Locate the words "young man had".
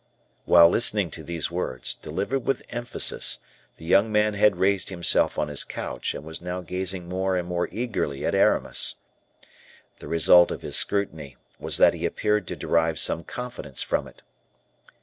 3.85-4.55